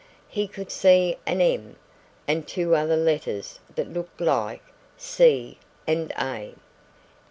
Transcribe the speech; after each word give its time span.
He 0.29 0.47
could 0.47 0.71
see 0.71 1.17
an 1.27 1.41
"M" 1.41 1.75
and 2.27 2.47
two 2.47 2.75
other 2.75 2.97
letters 2.97 3.59
that 3.75 3.93
looked 3.93 4.19
like 4.19 4.63
"C" 4.97 5.59
and 5.85 6.11
"A." 6.17 6.55